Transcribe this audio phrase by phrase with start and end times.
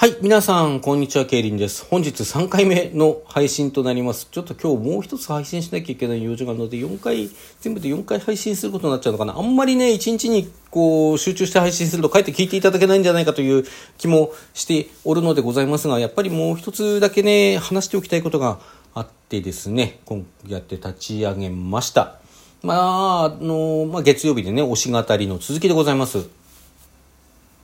[0.00, 1.84] はい、皆さん、こんにちは、ケイリンです。
[1.90, 4.28] 本日3回目の配信となります。
[4.30, 7.28] ちょっと今日もう一つ配信しなきゃいけない用事があるので、4回、
[7.60, 9.36] 全部で4回配信することになっちゃうのかな。
[9.36, 13.64] あんまりね、1日にこう、集中して配信すると、かえって聞いていただけないんじゃないかという
[13.98, 18.60] 気もしておるのでございますが、やっぱりもう一つだけね、話しておきたいことが
[18.94, 22.20] あってですね、今やって立ち上げました。
[22.62, 26.37] まあ、あの、まあ、月曜日でね、推し語りの続きでございます。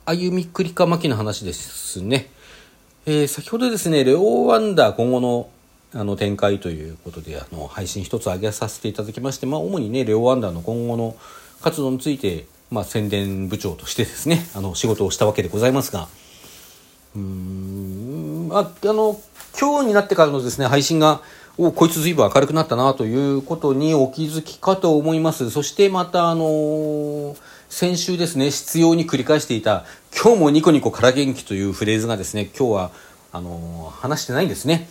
[0.07, 2.29] 歩みくりかまきの話ですね。
[3.07, 5.49] えー、先ほどですね、レオワンダー今後の
[5.95, 11.15] あの展開ということで、あの、配信一つ上げさせていただきまして、まあ、主にね、レオワンダーの今後の
[11.61, 16.07] 活動について、まあ、宣伝部長としてですね、 あの、仕事をしたわけでございますが、
[17.15, 19.19] うーん、あ、あの、
[19.59, 21.21] 今日になってからのですね、配信が、
[21.57, 25.49] おこいつ随分明るくなったなということにお気づきかと思います。
[25.49, 27.35] そしてまた、あのー
[27.77, 29.83] 先週ですね、必要に繰り返していた、
[30.15, 32.91] 今日もニコニコから元気というフレーズがですね、今日は、
[33.33, 34.87] あのー、話してないんですね。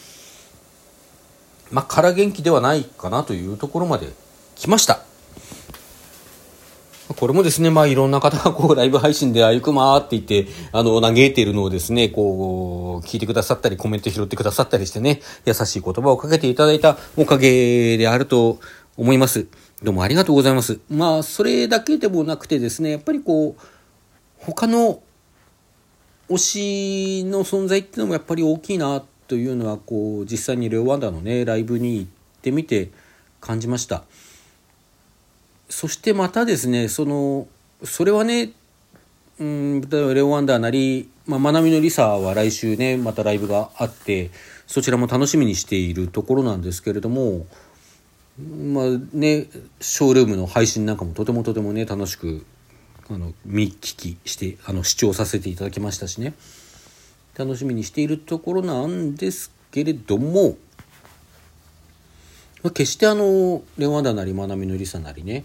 [1.71, 4.09] まあ、から元気ではないかなというところまで
[4.55, 5.01] 来ました。
[7.17, 18.59] これもですね、まあいろんな方がこうライブ配信であゆくまーって言って、あの、嘆いているのをですね、こう、聞いてくださったり、コメント拾ってくださったりしてね、優しい言葉をかけていただいたおかげであると
[18.99, 19.47] 思います。
[19.85, 20.81] どうもありがとうございます。
[20.89, 23.63] まあ、それだけでもなくてですね、やっぱりこう、
[24.39, 25.03] 他の
[26.31, 32.93] 推しの存在っていうのもやっぱり大きいなというのは、こう、実際にレオワンダーのね、ライブに行ってみて
[33.43, 34.05] 感じました。
[35.69, 37.47] そしてまたですね、その、
[37.83, 38.53] それはね、
[39.39, 44.31] うん、例えばレオワンダーなり、まあ、まなみのりさは来週ね、またライブがあって、
[44.67, 47.45] そちらも楽しみにしているところなんですけれども、
[48.39, 49.47] まあね、
[49.81, 52.45] ショールームの配信なんかもとてもとてもね、楽しく、
[53.09, 56.35] あの、見聞きして、あの、視聴させていただきましたしね、
[57.39, 60.57] 楽しみにしているところなんですけれども、
[62.65, 65.45] まあ、決してあの、レワダなり、まなみのりさなりね、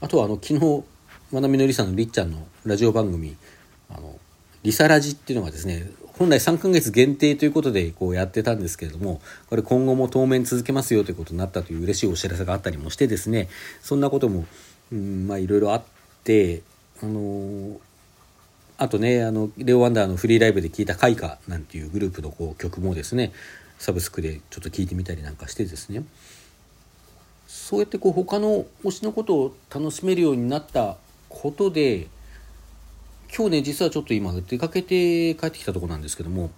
[0.00, 0.84] あとはあの、昨日、
[1.32, 3.36] まなみのりさのりっちゃんのラジオ番組、
[3.90, 4.18] あの、
[4.62, 13.48] リサラジっていうのがですね、本来3ヶ月限定ということでこうやってたんですけれども、これ今後も当面続けますよということになったという嬉しいお知らせがあったりもしてですね、
[13.80, 14.44] そんなことも、
[14.92, 15.82] うん、まあいろいろあっ
[16.24, 16.62] て、
[17.02, 17.78] あのー、
[18.78, 23.32] あとね、あの、レオワンダーのフリーライブで聴いた開花なんていうグループのこう曲もですね、
[23.78, 26.04] サブスクでちょっと聴いてみたりなんかしてですね、
[27.48, 30.96] そうやってこう他の推しのことを楽しめるようになった
[31.28, 32.08] ことで、
[33.34, 36.50] 今日ね、実はちょっと今出かけて帰ってきたとこなんですけども、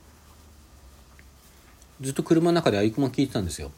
[2.00, 3.70] ずっと車の中でアイクマ聞いてたんですよ。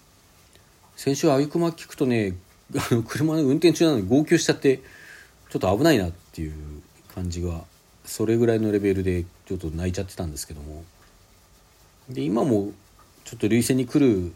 [0.96, 2.38] 先週アイクマ聞くとね、
[3.06, 4.78] 車の運転中なのに号泣しちゃって、
[5.50, 6.54] ちょっと危ないなっていう
[7.14, 7.64] 感じが、
[8.06, 10.82] それぐらいのレベルでちょっと泣いちゃってたんですけども。
[12.08, 12.72] で、今も
[13.26, 14.32] ちょっと涙腺に来る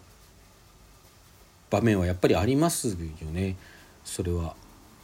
[1.71, 3.57] 場面はやっぱりありますよね。
[4.05, 4.55] それは。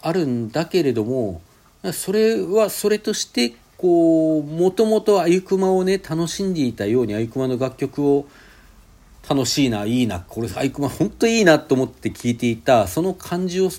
[0.02, 1.40] あるんだけれども、
[1.92, 8.26] それはそれとしてこうもともとあゆくまをね楽しんでいたようにあゆくまの楽曲を
[9.28, 13.70] 楽しいないいなこれあゆくま本当いいなと思って聴いていたその感じを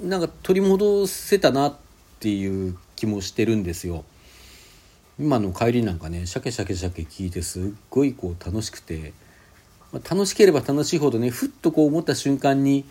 [0.00, 1.76] なんか取り戻せたなっ
[2.20, 4.04] ていう気もしてるんですよ。
[5.18, 9.12] 今の帰りなんかねシャケシャケシャケ聞いてすっごいこう楽しくて、
[9.92, 12.86] まあ、楽しければ楽しいほどねふっとこう思った瞬間に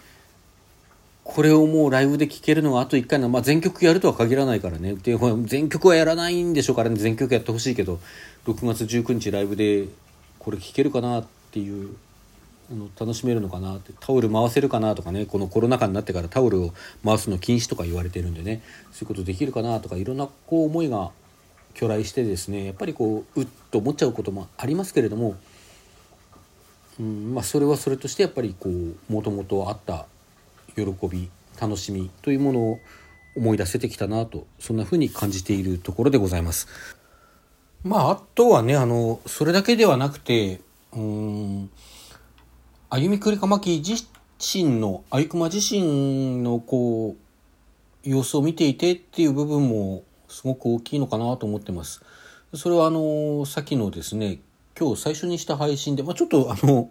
[1.32, 4.96] これをもうライブで聴けるのがあと1回の、まあ、全曲やるとは限らないからね。
[4.96, 8.00] で、全曲はやらないんでしょうからね、全曲やってほしいけど、
[8.48, 9.86] 6月19日ライブで
[10.40, 11.96] これ聴けるかなっていう、
[12.72, 16.74] あの楽しめるのかなって、タオル回せるかなとかね、このコロナ禍になってからタオルを
[17.06, 21.12] 回すの禁止とか言われてるんでね、そういうことできるかなとか、いろんなこう思いが
[21.76, 25.38] 去来してですね、やっぱりこう、うっと思っちゃうこともありますけれども、
[27.00, 30.08] うんまあ、それはそれとしてやっぱりこうもともとあった
[30.76, 32.80] 喜び楽しみというものを
[33.36, 36.68] 思い出せてきたなとそんな風に感じているところでございます。
[37.84, 40.60] まああとはねあのそれだけではなくて
[40.94, 41.70] うん
[42.90, 44.06] 歩みくりかまき自
[44.40, 52.02] 身のあゆくま自身のこう様子を見ていてっていう部分もすごく大きいのかなと思ってます。
[52.56, 54.40] それはあのさっきのですね
[54.78, 56.90] 今日最初にした配信で、まあ、ちょっとあの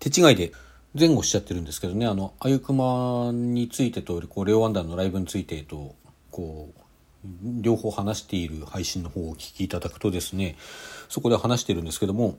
[0.00, 0.52] 手違いで
[0.96, 5.96] 前後しちゃってるんですけどね、あの、あゆくまについてと、こう、レオワンダーのライブについてと、
[6.30, 6.80] こう、
[7.60, 10.56] 両方話している配信の方をお聞きいただくとですね、
[11.08, 12.38] そこで話してるんですけども、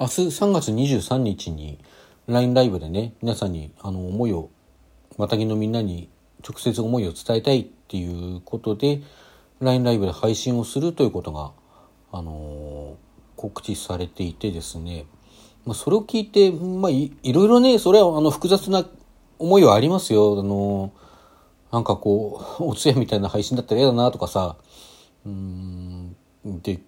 [0.00, 1.78] 明日3月23日に
[2.26, 4.50] LINE ライブでね、皆さんにあの思いを、
[5.16, 6.08] またぎのみんなに
[6.42, 9.00] 直接思いを伝えたいっていうことで、
[9.60, 11.52] LINE ライブで配信をするということが、
[12.10, 12.96] あの
[13.36, 15.06] 告知されていてですね、
[15.64, 18.84] まあ、それを聞いて、まあい、いろいろね、それはあの複雑な
[19.38, 20.38] 思いはありますよ。
[20.38, 20.92] あの、
[21.72, 24.56] なんかこう、 お通夜みたいな配信だったら嫌だなとかさ、
[25.26, 26.16] うん、
[26.62, 26.80] で、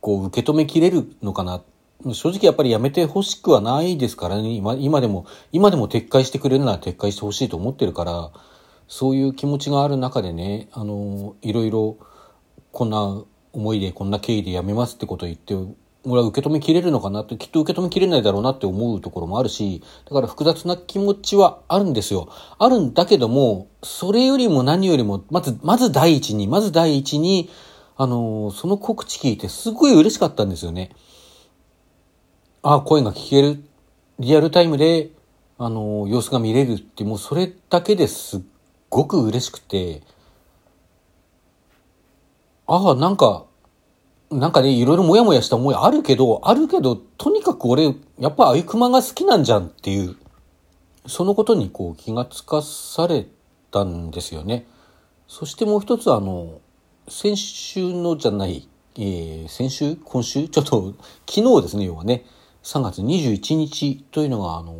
[0.00, 1.62] こう受け止めきれるのかな。
[2.12, 4.50] 正直やっぱりやめてほしくはないですからね。
[4.50, 8.30] 今、今でも、今でも撤回してくれるなら撤回してほしいと思ってるから、
[8.88, 11.96] そういう気持ちがある中でね、あの、いろいろ、
[12.72, 13.22] こんな
[13.52, 15.54] 思いで、こんな経緯でやめますってことを言って、
[16.06, 22.28] 俺は受け止めきれるのかなって、きっと受け止めきれないだろうなって思うところもあるし、だから複雑な気持ちはあるんですよ。
[22.58, 27.48] あるんだけども、それよりも何よりも、まず、まず第一に、まず第一に、
[27.96, 30.90] あの、その告知聞いてすごい嬉しかったんですよね。
[32.62, 33.64] ああ、声が聞ける。
[34.18, 35.10] リアルタイムで、
[35.58, 38.40] あの、様子が見れるって、もうそれだけですっ
[38.90, 40.02] ごく嬉しくて、
[42.66, 43.44] ああ、なんか、
[44.30, 50.16] なんかね、いろいろモヤモヤした思いあるけど、あるけど、とにかく俺、やっぱあゆくまが好きなんじゃんっていう、
[51.06, 53.26] そのことにこう気がつかされ
[53.70, 54.66] たんですよね。
[55.28, 56.60] そしてもう一つあの、
[57.08, 59.96] 先週のじゃない、えー、先週？
[59.96, 60.48] 今週？
[60.48, 60.94] ちょっと、
[61.28, 62.24] 昨日ですね、要はね、
[62.62, 64.74] 3月21日というのが、あの、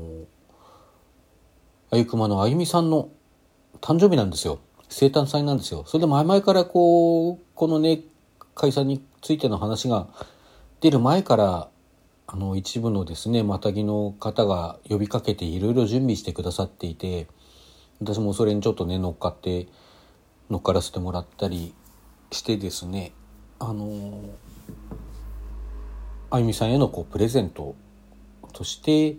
[1.90, 3.10] あゆくまのあゆみさんの
[3.80, 4.58] 誕生日なんですよ。
[4.88, 5.84] 生誕祭なんですよ。
[5.86, 8.00] それで前々からこう、このね、
[8.54, 10.08] 解散についての話が
[10.80, 11.68] 出る前から
[12.26, 17.26] あの一部のですねマタギの方が呼びかけていろいろ準備してくださっていて
[18.00, 19.68] 私もそれにちょっとね乗っかって
[20.50, 21.74] 乗っからせてもらったり
[22.30, 23.12] してですね
[23.58, 24.20] あの
[26.30, 27.76] あゆみさんへのこうプレゼント
[28.52, 29.16] として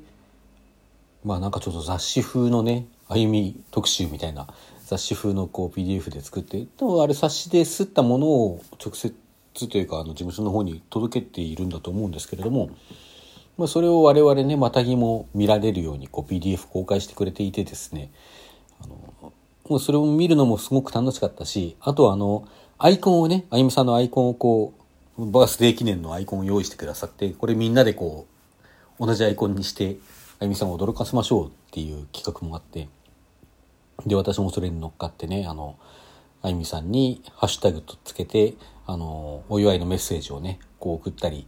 [1.24, 4.48] まあなんかちょっと雑誌風のねあゆみ特集みたいな
[4.86, 9.16] 雑誌風のこう PDF で作ってでもあれ冊子で刷ったものを直接
[9.70, 12.70] というかあの事務所の方に届けているんだと思うんですけれども、
[13.58, 18.12] まあ、それを我々ねまたぎも見られるようにこう PDF 公開してくれていてですね
[18.84, 19.34] あの
[19.68, 22.48] もうそれを見るのもすごく楽しかったしあとあの
[22.78, 24.74] アイコンをねあゆみさんのアイコンをこ
[25.18, 28.28] うバースデー記念のアイコンを用意してくださってこれみんなでこ
[29.00, 29.98] う同じアイコンにして
[30.40, 32.90] あゆみさんを驚かせましょうっていう企画もあって
[34.06, 35.78] で、私もそれに乗っかってね、あの、
[36.42, 38.56] あゆみさんにハッシュタグとつけて、
[38.88, 41.48] あの、お祝いのメッセージをね、こう送ったり、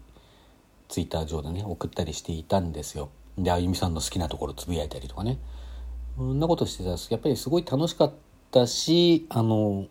[0.89, 3.09] ツイッター上でね、送ったりしていたんですよ。
[3.37, 5.39] で、あゆみさんの好きなところつぶやいたりとかね。
[6.17, 8.13] そんなことしてたら、やっぱりすごい楽しかっ
[8.51, 9.85] たし、あの、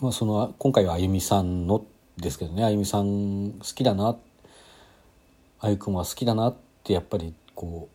[0.00, 1.84] まあ、その、今回はあゆみさんの
[2.16, 4.16] ですけどね、あゆみさん好きだな、
[5.60, 7.88] あゆくんは好きだなってやっぱりこ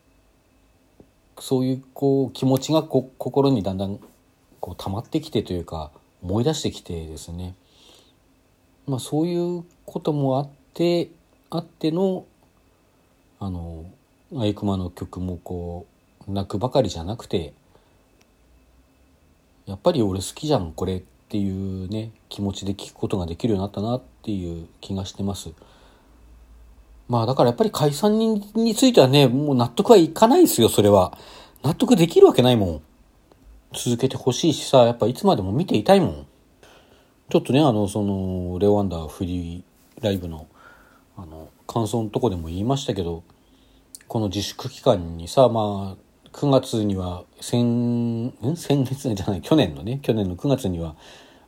[1.37, 3.99] う、そういうこう気持ちがこ心にだんだん
[4.59, 5.91] こう溜まってきてというか
[6.21, 7.55] 思い出してきてですね、
[8.87, 11.09] まあ、そういうこともあって
[11.49, 12.25] あっての
[13.39, 13.85] あの
[14.35, 15.85] あゆくまの曲もこ
[16.27, 17.53] う泣くばかりじゃなくて
[19.65, 25.49] やっぱり俺好きじゃんこれっていうね気持ちで聴くことができるようになったなっていう気がしてます。
[27.07, 31.17] まあだからやっぱり解散についてはね、もう納得はいかないですよ、それは。
[31.63, 32.81] 納得できるわけないもん。
[33.73, 36.27] 続けてほしいしさ、やっぱいつまでも見ていたいもん。
[37.29, 40.47] ちょっとね、あの、その、レオワンダーフリーライブの、
[41.17, 43.23] あの、感想のとこでも言いましたけど、
[44.07, 48.33] この自粛期間にさ、まあ、9月には、先、ん？
[48.55, 50.95] 先月じゃない、去年のね、去年の9月には、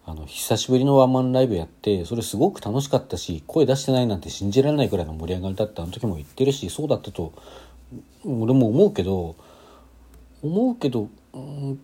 [0.10, 7.34] あの久しぶりのワンマンライブやってそれすごく楽しかったし声出してないなんて信じられないくらいの盛り上がりだったあの時も言ってるしそうだったと
[8.24, 9.36] 俺も思うけど
[10.42, 11.80] 思うけど、うん、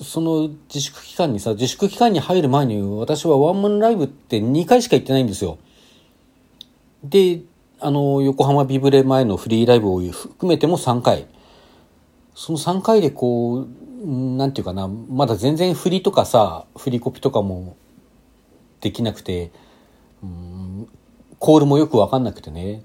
[0.00, 5.58] その自粛期間にさ自粛期間に入る前に私はワンマンライブって2回しか行ってないんですよ。
[7.02, 7.40] で
[7.80, 11.26] あの横浜ビブレ前のフリーライブを含めても3回
[12.34, 13.68] その3回でこう
[14.06, 17.76] なんていうかな、まだ全然振りとかさ、振りコピとかも
[18.80, 19.50] できなくて、
[20.22, 20.88] うん、
[21.38, 22.84] コールもよくわかんなくてね、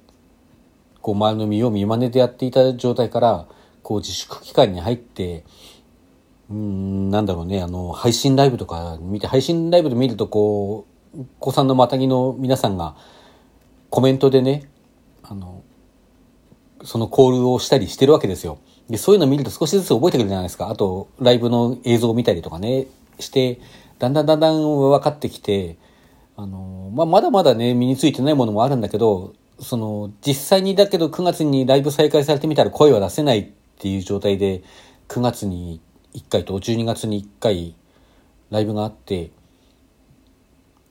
[1.01, 3.48] こう前の見よう見まねでやっていた状態から、
[3.84, 5.44] こう自粛期間に入って、
[6.51, 12.96] うん、なんだろうね、あの、配信ライブとか見て、配信ライブで見るとこう、お子さんのまたぎの皆さんが
[13.89, 14.70] コメントでね、
[15.24, 15.63] あの、
[16.84, 18.60] そのコールをしたりしてるわけですよ。
[18.89, 20.70] で、そういうの見ると少しずつ覚えてくるじゃないですか。
[20.70, 22.88] あと、ライブの映像を見たりとかね、
[23.20, 23.62] して、
[24.00, 25.77] だんだんだんだん分かってきて、
[26.36, 34.63] あの、まあ、まだまだね、身についてないものもあるんだけど、その、実際にだけど9月にライブ再開されてみたら声は出せないっていう状態で、
[35.08, 35.81] 9月に
[36.13, 37.75] 1回と12月に1回
[38.50, 39.32] ライブがあって、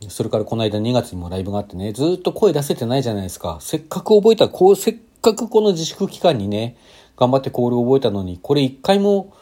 [0.08, 3.58] それからこの間2月にもライブがあってね、ずっと声出せてないじゃないですか。
[3.60, 6.76] せっかく覚えた、こう、せっかくこの自粛期間にね、
[7.16, 9.34] 頑張ってコールを覚えたのに、これ一回も、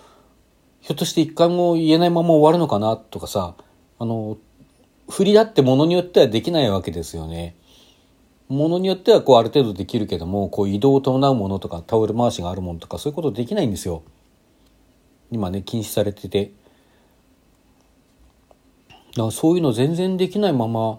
[0.80, 3.54] ひょっとして一回も言えないまま終わるのかなとかさ、
[4.00, 4.36] あの、
[5.08, 7.54] 振りだってものによってはできないわけですよね。
[8.48, 14.02] ものによってはこうある程度できるけども、こう移動を伴うものとかタオル回しがあるものとかそういうことできないんですよ。
[15.30, 16.52] 今ね、禁止されてて。
[18.90, 20.98] だからそういうの全然できないまま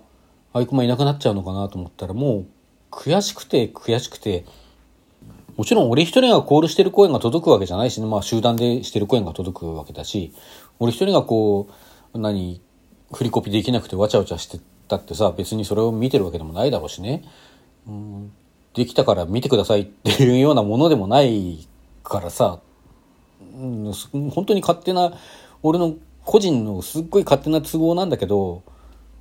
[0.53, 2.45] アイクマいなくなっちゃうのかなと思ったらもう
[2.91, 4.45] 悔しくて悔しくて。
[5.55, 8.07] もちろん俺一人がコールしてる声が届くわけじゃないしね。
[8.07, 10.33] まあ集団でしてる声が届くわけだし
[10.79, 11.67] 俺一人がこ
[12.13, 12.61] う何
[13.11, 17.25] 振りコピできなくてわちゃわちゃしてたってさ別にそれを見てるわけでもないだろうしね。
[17.85, 18.31] うん
[18.73, 21.67] できたから見てくださいっていうようなものでもない
[22.03, 22.61] からさ、
[24.33, 25.13] 本当に勝手な
[25.61, 28.63] 俺の個人のすっごい勝手な都合なんだけど、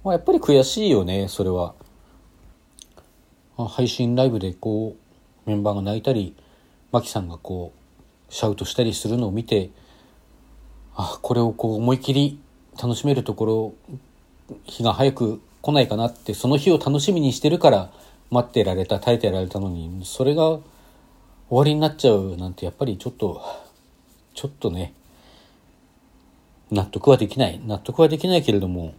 [0.04, 1.75] まあ、やっぱり悔しいよねそれは。
[3.57, 4.95] 配信ライブでこ
[5.47, 6.37] うメンバーが泣いたり
[6.92, 9.71] マキさんがこうシャウトしたりするのを見て
[10.95, 12.40] あこれをこう思い切り
[12.80, 17.90] 楽しめるところ日が早く来ないかなってその日を楽しみにしてるから
[18.30, 20.62] 待ってられた耐えてられたのにそれが終
[21.50, 23.42] わりになっちゃうなんてやっぱりちょっと
[24.35, 24.92] ちょっとね
[26.70, 27.61] 納得はできない。
[27.64, 28.94] 納得はできないけれども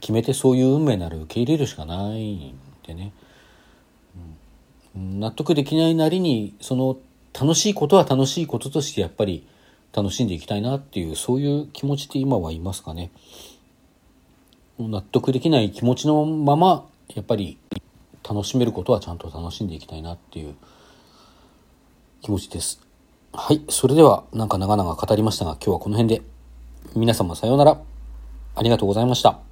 [0.00, 3.12] 決めてそういう運命なら受け入れるしかないんでね、
[4.96, 6.96] うん、納得できないなりにその
[7.38, 9.46] 楽しいことは楽しいこととしてやっぱり
[9.92, 13.10] 楽しんでいきたいなっていうそういう気持ちで今はいますかね。
[14.78, 17.58] 納得できない気持ちのままやっぱり
[18.28, 20.54] 楽しめることはちゃんと楽しんでいきたいなっていう
[22.22, 22.89] 気持ちです。
[23.32, 26.22] はいそれではなんか長々語りましたが今日はこの辺で
[26.96, 27.80] 皆様さようなら。
[28.56, 29.49] ありがとうございました。